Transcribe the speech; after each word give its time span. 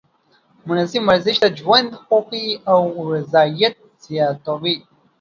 منظم 0.67 1.03
ورزش 1.09 1.35
د 1.41 1.45
ژوند 1.59 1.89
خوښۍ 2.03 2.47
او 2.71 2.81
رضایت 3.13 3.75
زیاتوي. 4.05 4.75